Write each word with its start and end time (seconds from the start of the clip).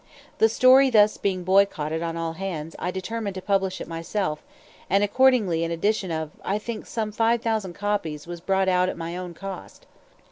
The 0.39 0.49
story 0.49 0.89
thus 0.89 1.17
being 1.17 1.43
boycotted 1.43 2.01
on 2.01 2.17
all 2.17 2.33
hands, 2.33 2.75
I 2.79 2.89
determined 2.89 3.35
to 3.35 3.41
publish 3.43 3.79
it 3.79 3.87
myself, 3.87 4.41
and 4.89 5.03
accordingly 5.03 5.63
an 5.63 5.69
edition 5.69 6.09
of, 6.09 6.31
I 6.43 6.57
think, 6.57 6.87
some 6.87 7.11
five 7.11 7.43
thousand 7.43 7.73
copies 7.73 8.25
was 8.25 8.41
brought 8.41 8.67
out 8.67 8.89
at 8.89 8.97
my 8.97 9.15
own 9.15 9.35
cost. 9.35 9.85